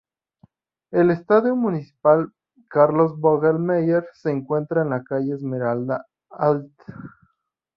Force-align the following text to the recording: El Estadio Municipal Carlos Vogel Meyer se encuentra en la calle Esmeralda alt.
El 0.89 1.11
Estadio 1.11 1.55
Municipal 1.55 2.33
Carlos 2.69 3.19
Vogel 3.19 3.59
Meyer 3.59 4.03
se 4.15 4.31
encuentra 4.31 4.81
en 4.81 4.89
la 4.89 5.03
calle 5.03 5.35
Esmeralda 5.35 6.07
alt. 6.31 6.71